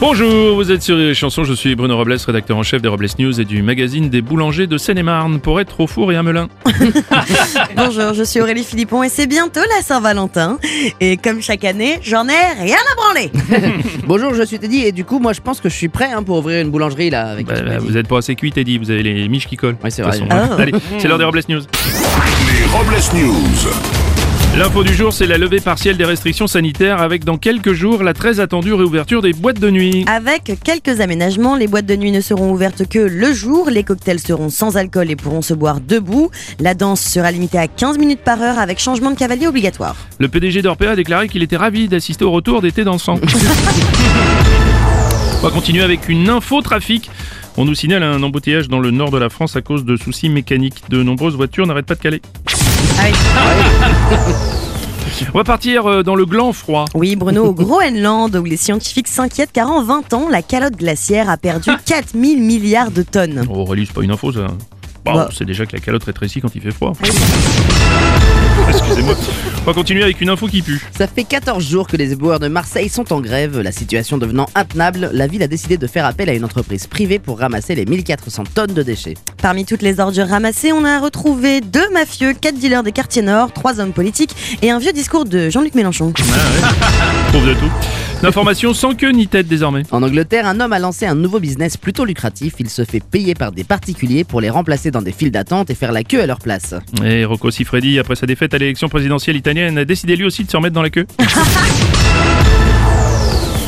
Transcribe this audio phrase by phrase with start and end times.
[0.00, 3.06] Bonjour, vous êtes sur les chansons, je suis Bruno Robles, rédacteur en chef des Robles
[3.18, 6.48] News et du magazine des boulangers de Seine-et-Marne pour être au four et à Melun.
[7.76, 10.58] Bonjour, je suis Aurélie Philippon et c'est bientôt la Saint-Valentin.
[11.00, 13.30] Et comme chaque année, j'en ai rien à branler.
[14.06, 16.22] Bonjour, je suis Teddy et du coup, moi je pense que je suis prêt hein,
[16.22, 17.26] pour ouvrir une boulangerie là.
[17.26, 19.76] Avec Bah, bah, vous êtes pas assez cuit, Teddy, vous avez les miches qui collent.
[19.84, 20.12] Ouais, c'est vrai.
[20.12, 20.48] façon, hein.
[20.50, 20.62] Ah.
[20.62, 21.60] Allez, c'est l'heure des Robles News.
[21.60, 23.99] Les Robles News.
[24.56, 28.12] L'info du jour, c'est la levée partielle des restrictions sanitaires avec dans quelques jours la
[28.14, 30.04] très attendue réouverture des boîtes de nuit.
[30.08, 34.18] Avec quelques aménagements, les boîtes de nuit ne seront ouvertes que le jour, les cocktails
[34.18, 38.22] seront sans alcool et pourront se boire debout, la danse sera limitée à 15 minutes
[38.24, 39.94] par heure avec changement de cavalier obligatoire.
[40.18, 43.20] Le PDG d'Orpea a déclaré qu'il était ravi d'assister au retour d'été dansant.
[45.42, 47.08] On va continuer avec une info trafic.
[47.56, 50.28] On nous signale un embouteillage dans le nord de la France à cause de soucis
[50.28, 50.82] mécaniques.
[50.90, 52.20] De nombreuses voitures n'arrêtent pas de caler.
[55.34, 56.86] On va partir euh, dans le gland froid.
[56.94, 61.28] Oui, Bruno, au Groenland, où les scientifiques s'inquiètent car en 20 ans, la calotte glaciaire
[61.28, 63.44] a perdu 4000 milliards de tonnes.
[63.48, 64.46] Oh, Aurélie, c'est pas une info ça.
[65.04, 65.28] Bah.
[65.36, 66.92] c'est déjà que la calotte rétrécit quand il fait froid.
[68.68, 69.14] Excusez-moi.
[69.62, 70.80] On va continuer avec une info qui pue.
[70.96, 73.60] Ça fait 14 jours que les éboueurs de Marseille sont en grève.
[73.60, 77.18] La situation devenant intenable, la ville a décidé de faire appel à une entreprise privée
[77.18, 79.14] pour ramasser les 1400 tonnes de déchets.
[79.42, 83.52] Parmi toutes les ordures ramassées, on a retrouvé deux mafieux, quatre dealers des quartiers nord,
[83.52, 86.12] trois hommes politiques et un vieux discours de Jean-Luc Mélenchon.
[87.28, 87.70] Trouve de tout.
[88.22, 89.84] L'information sans queue ni tête désormais.
[89.90, 92.54] En Angleterre, un homme a lancé un nouveau business plutôt lucratif.
[92.58, 95.74] Il se fait payer par des particuliers pour les remplacer dans des files d'attente et
[95.74, 96.74] faire la queue à leur place.
[97.02, 100.50] Et Rocco Siffredi, après sa défaite à l'élection présidentielle italienne, a décidé lui aussi de
[100.50, 101.06] se remettre dans la queue.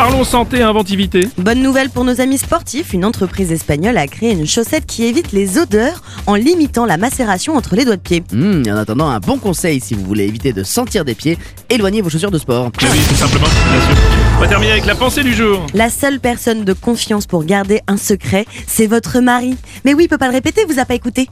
[0.00, 1.28] Parlons santé et inventivité.
[1.36, 5.30] Bonne nouvelle pour nos amis sportifs, une entreprise espagnole a créé une chaussette qui évite
[5.32, 8.24] les odeurs en limitant la macération entre les doigts de pied.
[8.32, 11.36] Hmm, et en attendant, un bon conseil si vous voulez éviter de sentir des pieds,
[11.68, 12.70] éloignez vos chaussures de sport.
[12.80, 14.02] Oui, tout simplement, bien sûr.
[14.38, 15.66] On va terminer avec la pensée du jour.
[15.74, 19.54] La seule personne de confiance pour garder un secret, c'est votre mari.
[19.84, 21.28] Mais oui, il peut pas le répéter, vous a pas écouté.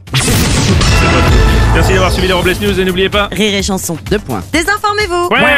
[1.73, 3.29] Merci d'avoir suivi les Robles News et n'oubliez pas.
[3.33, 3.97] Rire et chanson.
[4.11, 4.43] Deux points.
[4.53, 5.58] Désinformez-vous Ouais